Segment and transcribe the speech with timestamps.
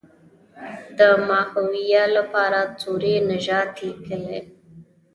[0.97, 4.39] د ماهویه لپاره سوري نژاد لیکلی.